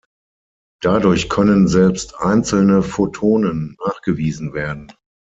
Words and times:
Dadurch 0.81 1.29
können 1.29 1.67
selbst 1.67 2.15
einzelne 2.17 2.81
Photonen 2.81 3.77
nachgewiesen 3.85 4.51
werden. 4.51 4.91